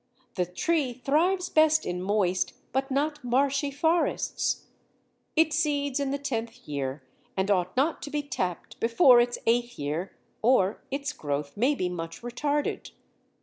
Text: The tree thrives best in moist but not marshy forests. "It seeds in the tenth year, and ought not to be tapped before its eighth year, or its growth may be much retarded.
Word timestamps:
The 0.33 0.47
tree 0.47 0.93
thrives 0.93 1.47
best 1.47 1.85
in 1.85 2.01
moist 2.01 2.53
but 2.73 2.89
not 2.89 3.23
marshy 3.23 3.69
forests. 3.69 4.65
"It 5.35 5.53
seeds 5.53 5.99
in 5.99 6.09
the 6.09 6.17
tenth 6.17 6.67
year, 6.67 7.03
and 7.37 7.51
ought 7.51 7.77
not 7.77 8.01
to 8.01 8.09
be 8.09 8.23
tapped 8.23 8.79
before 8.79 9.19
its 9.21 9.37
eighth 9.45 9.77
year, 9.77 10.17
or 10.41 10.81
its 10.89 11.13
growth 11.13 11.55
may 11.55 11.75
be 11.75 11.87
much 11.87 12.23
retarded. 12.23 12.89